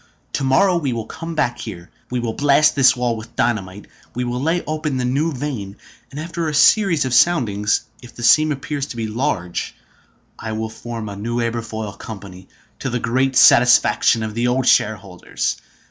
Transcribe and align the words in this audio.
To 0.33 0.43
morrow 0.43 0.77
we 0.77 0.93
will 0.93 1.05
come 1.05 1.35
back 1.35 1.59
here. 1.59 1.91
We 2.09 2.19
will 2.19 2.33
blast 2.33 2.73
this 2.73 2.95
wall 2.95 3.15
with 3.15 3.35
dynamite. 3.35 3.85
We 4.15 4.23
will 4.23 4.41
lay 4.41 4.63
open 4.65 4.97
the 4.97 5.05
new 5.05 5.31
vein, 5.31 5.77
and 6.09 6.19
after 6.19 6.49
a 6.49 6.55
series 6.55 7.05
of 7.05 7.13
soundings, 7.13 7.81
if 8.01 8.15
the 8.15 8.23
seam 8.23 8.51
appears 8.51 8.87
to 8.87 8.95
be 8.97 9.05
large, 9.05 9.75
I 10.39 10.53
will 10.53 10.71
form 10.71 11.07
a 11.07 11.15
new 11.15 11.39
Aberfoyle 11.39 11.93
Company, 11.99 12.47
to 12.79 12.89
the 12.89 12.97
great 12.99 13.35
satisfaction 13.35 14.23
of 14.23 14.33
the 14.33 14.47
old 14.47 14.65
shareholders. 14.65 15.57